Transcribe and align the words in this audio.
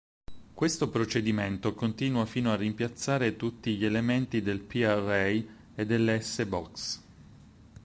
Questo 0.55 0.89
procedimento 0.89 1.75
continua 1.75 2.25
fino 2.25 2.51
a 2.51 2.55
rimpiazzare 2.55 3.35
tutti 3.35 3.75
gli 3.75 3.85
elementi 3.85 4.41
del 4.41 4.59
"P-array" 4.59 5.47
e 5.75 5.85
delle 5.85 6.19
S-Box. 6.19 7.01